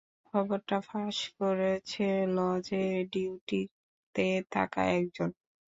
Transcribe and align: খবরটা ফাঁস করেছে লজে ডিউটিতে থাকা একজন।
খবরটা 0.27 0.77
ফাঁস 0.87 1.17
করেছে 1.37 2.05
লজে 2.35 2.83
ডিউটিতে 3.11 4.25
থাকা 4.51 4.81
একজন। 4.97 5.29